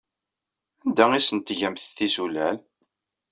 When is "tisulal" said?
1.97-2.57